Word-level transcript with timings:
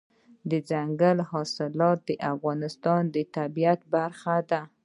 دځنګل 0.49 1.17
حاصلات 1.29 1.99
د 2.07 2.09
افغانستان 2.31 3.01
د 3.15 3.17
طبیعت 3.37 3.79
برخه 3.93 4.35
ده. 4.49 4.61